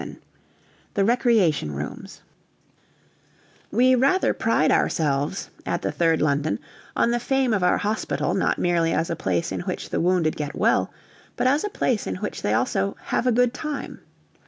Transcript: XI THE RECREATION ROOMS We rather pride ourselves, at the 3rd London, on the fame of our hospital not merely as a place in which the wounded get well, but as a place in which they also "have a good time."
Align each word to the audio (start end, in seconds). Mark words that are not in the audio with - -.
XI 0.01 0.17
THE 0.95 1.05
RECREATION 1.05 1.73
ROOMS 1.75 2.21
We 3.69 3.93
rather 3.93 4.33
pride 4.33 4.71
ourselves, 4.71 5.51
at 5.63 5.83
the 5.83 5.91
3rd 5.91 6.21
London, 6.21 6.57
on 6.95 7.11
the 7.11 7.19
fame 7.19 7.53
of 7.53 7.61
our 7.61 7.77
hospital 7.77 8.33
not 8.33 8.57
merely 8.57 8.93
as 8.93 9.11
a 9.11 9.15
place 9.15 9.51
in 9.51 9.59
which 9.59 9.91
the 9.91 10.01
wounded 10.01 10.35
get 10.35 10.55
well, 10.55 10.91
but 11.35 11.45
as 11.45 11.63
a 11.63 11.69
place 11.69 12.07
in 12.07 12.15
which 12.15 12.41
they 12.41 12.55
also 12.55 12.97
"have 12.99 13.27
a 13.27 13.31
good 13.31 13.53
time." 13.53 13.99